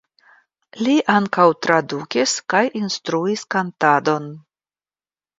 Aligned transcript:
Li 0.85 0.93
ankaŭ 1.15 1.43
tradukis 1.65 2.33
kaj 2.53 2.61
instruis 2.79 3.43
kantadon. 3.57 4.25